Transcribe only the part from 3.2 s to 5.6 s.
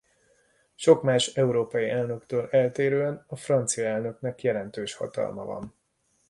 a francia elnöknek jelentős hatalma